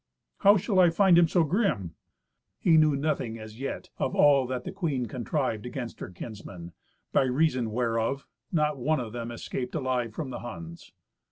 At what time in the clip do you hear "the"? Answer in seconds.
4.63-4.71, 10.31-10.39